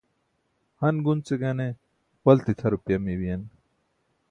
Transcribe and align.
han 0.81 0.97
gunce 1.05 1.35
gane 1.41 1.67
walti 2.25 2.51
tʰa 2.59 2.67
rupaya 2.73 2.97
mey 3.03 3.17
biyen. 3.21 3.41